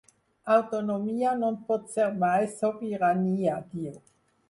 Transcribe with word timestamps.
Autonomia 0.55 1.35
no 1.43 1.53
pot 1.69 1.87
ser 1.99 2.09
mai 2.25 2.51
sobirania, 2.57 3.63
diu. 3.73 3.99